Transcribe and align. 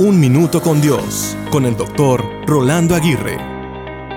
Un 0.00 0.18
Minuto 0.18 0.62
con 0.62 0.80
Dios, 0.80 1.36
con 1.50 1.66
el 1.66 1.76
doctor 1.76 2.24
Rolando 2.46 2.94
Aguirre. 2.94 3.36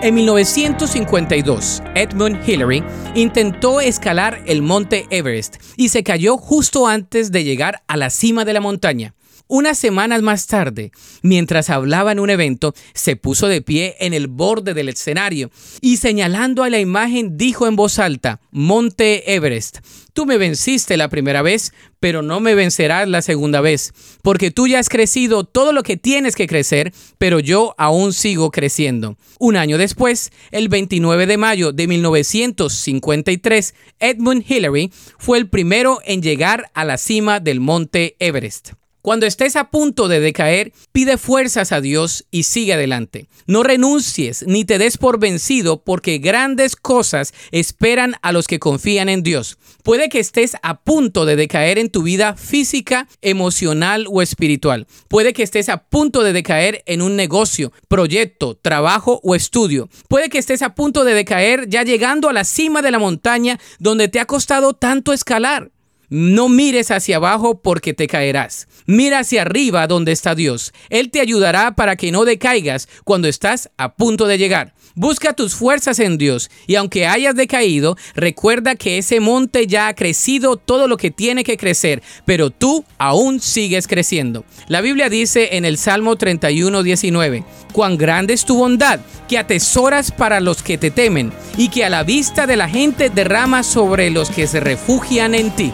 En 0.02 0.16
1952, 0.16 1.83
Edmund 1.94 2.40
Hillary 2.48 2.82
intentó 3.16 3.82
escalar 3.82 4.42
el 4.46 4.61
monte 4.61 5.08
Everest 5.09 5.58
y 5.75 5.90
se 5.90 6.01
cayó 6.01 6.38
justo 6.38 6.88
antes 6.88 7.33
de 7.33 7.43
llegar 7.43 7.83
a 7.88 7.98
la 7.98 8.09
cima 8.11 8.46
de 8.46 8.54
la 8.54 8.61
montaña. 8.61 9.14
Unas 9.55 9.77
semanas 9.77 10.23
más 10.23 10.47
tarde, 10.47 10.91
mientras 11.21 11.70
hablaba 11.70 12.11
en 12.11 12.20
un 12.20 12.32
evento, 12.32 12.73
se 12.96 13.16
puso 13.16 13.48
de 13.48 13.61
pie 13.61 13.96
en 14.00 14.16
el 14.16 14.25
borde 14.25 14.73
del 14.73 14.89
escenario 14.89 15.52
y 15.79 15.98
señalando 15.98 16.64
a 16.64 16.71
la 16.71 16.79
imagen 16.79 17.38
dijo 17.38 17.68
en 17.68 17.75
voz 17.75 18.00
alta, 18.00 18.42
Monte 18.50 19.36
Everest, 19.36 19.78
tú 20.14 20.25
me 20.25 20.39
venciste 20.39 20.97
la 20.97 21.07
primera 21.07 21.43
vez, 21.43 21.71
pero 22.00 22.24
no 22.24 22.39
me 22.39 22.55
vencerás 22.55 23.07
la 23.07 23.21
segunda 23.21 23.61
vez, 23.61 23.93
porque 24.24 24.50
tú 24.50 24.66
ya 24.66 24.79
has 24.79 24.89
crecido 24.89 25.43
todo 25.43 25.71
lo 25.71 25.83
que 25.83 25.97
tienes 25.97 26.36
que 26.36 26.47
crecer, 26.47 26.92
pero 27.20 27.39
yo 27.39 27.75
aún 27.78 28.11
sigo 28.11 28.50
creciendo. 28.50 29.18
Un 29.38 29.56
año 29.56 29.78
después, 29.78 30.32
el 30.50 30.68
29 30.68 31.28
de 31.28 31.38
mayo 31.38 31.71
de 31.71 31.88
1953, 31.88 33.75
Edmund 33.99 34.43
Hillary 34.49 34.91
fue 35.20 35.38
el 35.38 35.47
primero 35.47 35.99
en 36.05 36.23
llegar 36.23 36.71
a 36.73 36.85
la 36.85 36.97
cima 36.97 37.39
del 37.39 37.59
Monte 37.59 38.15
Everest. 38.17 38.71
Cuando 39.03 39.25
estés 39.25 39.57
a 39.57 39.70
punto 39.70 40.07
de 40.07 40.21
decaer, 40.21 40.71
pide 40.93 41.17
fuerzas 41.17 41.73
a 41.73 41.81
Dios 41.81 42.23
y 42.31 42.44
sigue 42.44 42.73
adelante. 42.73 43.27
No 43.48 43.61
renuncies 43.61 44.45
ni 44.48 44.63
te 44.63 44.77
des 44.77 44.98
por 44.98 45.20
vencido 45.20 45.84
porque 45.84 46.20
grandes 46.20 46.77
cosas 46.77 47.34
esperan 47.52 48.16
a 48.21 48.31
los 48.31 48.47
que 48.47 48.59
confían 48.59 49.09
en 49.09 49.21
Dios. 49.21 49.58
Puede 49.84 50.08
que 50.08 50.20
estés 50.20 50.55
a 50.63 50.80
punto 50.85 51.25
de 51.25 51.35
decaer 51.35 51.80
en 51.80 51.89
tu 51.89 52.02
vida 52.02 52.38
física, 52.38 53.09
emocional 53.21 54.05
o 54.09 54.21
espiritual. 54.21 54.88
Puede 55.09 55.33
que 55.33 55.44
estés 55.44 55.67
a 55.67 55.83
punto 55.83 56.23
de 56.23 56.31
decaer 56.31 56.81
en 56.85 57.02
un 57.02 57.17
negocio, 57.17 57.73
proyecto, 57.89 58.55
trabajo 58.55 59.20
o 59.22 59.36
estudio. 59.36 59.89
Puede 60.08 60.30
que 60.30 60.38
estés 60.38 60.61
a 60.61 60.75
punto 60.75 61.03
de 61.03 61.14
decaer 61.14 61.67
ya 61.67 61.83
llegando 61.83 62.30
a 62.30 62.33
la 62.33 62.45
cima 62.45 62.81
de 62.81 62.92
la 62.92 62.99
montaña 62.99 63.59
donde 63.80 64.08
te 64.08 64.22
ha 64.22 64.25
costado 64.25 64.72
tanto 64.72 65.11
escalar. 65.11 65.72
No 66.16 66.47
mires 66.47 66.92
hacia 66.92 67.16
abajo 67.16 67.59
porque 67.59 67.95
te 67.95 68.06
caerás. 68.06 68.67
Mira 68.86 69.17
hacia 69.17 69.42
arriba 69.42 69.88
donde 69.88 70.11
está 70.11 70.36
Dios. 70.36 70.72
Él 70.92 71.09
te 71.09 71.20
ayudará 71.20 71.73
para 71.73 71.95
que 71.95 72.11
no 72.11 72.23
decaigas 72.23 72.88
cuando 73.03 73.28
estás 73.28 73.72
a 73.78 73.95
punto 73.95 74.28
de 74.28 74.38
llegar. 74.38 74.75
Busca 74.94 75.33
tus 75.33 75.55
fuerzas 75.55 75.97
en 75.97 76.20
Dios 76.20 76.52
y 76.67 76.75
aunque 76.75 77.08
hayas 77.08 77.33
decaído, 77.33 77.97
recuerda 78.14 78.75
que 78.75 79.00
ese 79.00 79.22
monte 79.22 79.66
ya 79.66 79.88
ha 79.88 79.95
crecido 79.95 80.55
todo 80.58 80.88
lo 80.88 80.97
que 80.97 81.09
tiene 81.09 81.44
que 81.44 81.58
crecer, 81.58 82.03
pero 82.27 82.52
tú 82.52 82.86
aún 83.00 83.39
sigues 83.39 83.88
creciendo. 83.88 84.45
La 84.67 84.81
Biblia 84.81 85.09
dice 85.09 85.58
en 85.58 85.66
el 85.66 85.80
Salmo 85.80 86.16
31, 86.16 86.83
19, 86.83 87.44
cuán 87.72 87.98
grande 87.98 88.36
es 88.36 88.45
tu 88.45 88.55
bondad, 88.55 89.00
que 89.27 89.39
atesoras 89.39 90.11
para 90.11 90.42
los 90.42 90.61
que 90.61 90.77
te 90.77 90.92
temen 90.92 91.33
y 91.58 91.70
que 91.70 91.86
a 91.86 91.89
la 91.89 92.03
vista 92.03 92.45
de 92.45 92.55
la 92.55 92.70
gente 92.70 93.09
derrama 93.09 93.64
sobre 93.64 94.11
los 94.11 94.30
que 94.30 94.45
se 94.45 94.59
refugian 94.59 95.33
en 95.33 95.50
ti. 95.55 95.73